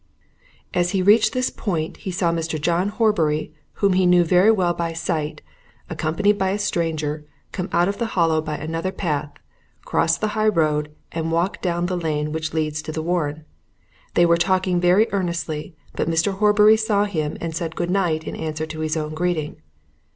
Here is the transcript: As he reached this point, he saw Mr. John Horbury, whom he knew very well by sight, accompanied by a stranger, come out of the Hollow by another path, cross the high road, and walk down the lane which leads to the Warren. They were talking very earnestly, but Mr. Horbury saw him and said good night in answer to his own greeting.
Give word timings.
As 0.73 0.93
he 0.97 1.03
reached 1.03 1.31
this 1.33 1.51
point, 1.51 1.97
he 1.97 2.09
saw 2.09 2.31
Mr. 2.31 2.59
John 2.59 2.89
Horbury, 2.89 3.53
whom 3.85 3.93
he 3.93 4.07
knew 4.07 4.23
very 4.23 4.49
well 4.49 4.73
by 4.73 4.93
sight, 4.93 5.43
accompanied 5.91 6.39
by 6.39 6.49
a 6.49 6.57
stranger, 6.57 7.23
come 7.51 7.69
out 7.71 7.87
of 7.87 7.99
the 7.99 8.07
Hollow 8.17 8.41
by 8.41 8.55
another 8.57 8.91
path, 8.91 9.31
cross 9.85 10.17
the 10.17 10.29
high 10.29 10.47
road, 10.47 10.89
and 11.11 11.31
walk 11.31 11.61
down 11.61 11.85
the 11.85 11.95
lane 11.95 12.31
which 12.31 12.51
leads 12.51 12.81
to 12.81 12.91
the 12.91 13.03
Warren. 13.03 13.45
They 14.15 14.25
were 14.25 14.37
talking 14.37 14.79
very 14.79 15.05
earnestly, 15.11 15.75
but 15.93 16.09
Mr. 16.09 16.31
Horbury 16.33 16.77
saw 16.77 17.05
him 17.05 17.37
and 17.39 17.55
said 17.55 17.75
good 17.75 17.91
night 17.91 18.23
in 18.23 18.35
answer 18.35 18.65
to 18.65 18.79
his 18.79 18.97
own 18.97 19.13
greeting. 19.13 19.57